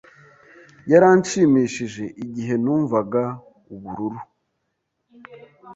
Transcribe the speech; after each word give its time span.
Yaranshimishije 0.91 2.03
igihe 2.23 2.55
numvaga 2.63 3.23
ubururu. 3.73 4.19